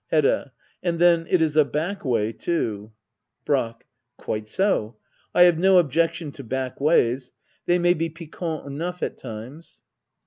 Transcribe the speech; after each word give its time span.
Hedda. 0.09 0.51
And 0.81 0.97
then 0.97 1.27
it 1.29 1.43
is 1.43 1.55
a 1.55 1.63
back 1.63 2.03
way, 2.03 2.31
too. 2.33 2.91
Brack. 3.45 3.85
Quite 4.17 4.49
so. 4.49 4.95
I 5.31 5.43
have 5.43 5.59
no 5.59 5.77
objection 5.77 6.31
to 6.31 6.43
back 6.43 6.81
ways. 6.81 7.33
They 7.67 7.77
may 7.77 7.93
be 7.93 8.09
piquant 8.09 8.65
enough 8.65 9.03
at 9.03 9.15
times. 9.15 9.83